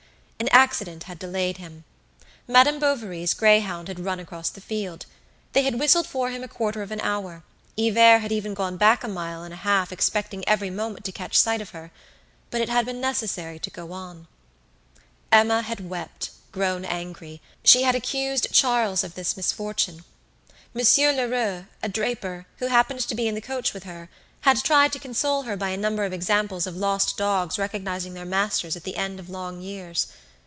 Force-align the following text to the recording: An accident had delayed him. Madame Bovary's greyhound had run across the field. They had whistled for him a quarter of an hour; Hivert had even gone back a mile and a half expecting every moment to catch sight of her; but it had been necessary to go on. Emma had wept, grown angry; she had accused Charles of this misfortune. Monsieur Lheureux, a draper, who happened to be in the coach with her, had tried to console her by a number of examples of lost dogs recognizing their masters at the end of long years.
An 0.41 0.49
accident 0.49 1.03
had 1.03 1.19
delayed 1.19 1.57
him. 1.57 1.83
Madame 2.47 2.79
Bovary's 2.79 3.31
greyhound 3.35 3.87
had 3.87 3.99
run 3.99 4.19
across 4.19 4.49
the 4.49 4.59
field. 4.59 5.05
They 5.53 5.61
had 5.61 5.79
whistled 5.79 6.07
for 6.07 6.31
him 6.31 6.43
a 6.43 6.47
quarter 6.47 6.81
of 6.81 6.89
an 6.89 6.99
hour; 7.01 7.43
Hivert 7.77 8.21
had 8.21 8.31
even 8.31 8.55
gone 8.55 8.75
back 8.75 9.03
a 9.03 9.07
mile 9.07 9.43
and 9.43 9.53
a 9.53 9.57
half 9.57 9.91
expecting 9.91 10.43
every 10.47 10.71
moment 10.71 11.05
to 11.05 11.11
catch 11.11 11.37
sight 11.39 11.61
of 11.61 11.69
her; 11.71 11.91
but 12.49 12.59
it 12.59 12.69
had 12.69 12.87
been 12.87 12.99
necessary 12.99 13.59
to 13.59 13.69
go 13.69 13.91
on. 13.91 14.25
Emma 15.31 15.61
had 15.61 15.87
wept, 15.91 16.31
grown 16.51 16.85
angry; 16.85 17.39
she 17.63 17.83
had 17.83 17.93
accused 17.93 18.51
Charles 18.51 19.03
of 19.03 19.13
this 19.13 19.37
misfortune. 19.37 20.03
Monsieur 20.73 21.13
Lheureux, 21.13 21.67
a 21.83 21.87
draper, 21.87 22.47
who 22.57 22.65
happened 22.65 23.01
to 23.07 23.13
be 23.13 23.27
in 23.27 23.35
the 23.35 23.41
coach 23.41 23.75
with 23.75 23.83
her, 23.83 24.09
had 24.41 24.63
tried 24.63 24.91
to 24.91 24.97
console 24.99 25.43
her 25.43 25.55
by 25.55 25.69
a 25.69 25.77
number 25.77 26.03
of 26.03 26.13
examples 26.13 26.65
of 26.65 26.75
lost 26.75 27.15
dogs 27.15 27.59
recognizing 27.59 28.15
their 28.15 28.25
masters 28.25 28.75
at 28.75 28.83
the 28.83 28.97
end 28.97 29.19
of 29.19 29.29
long 29.29 29.61
years. 29.61 30.07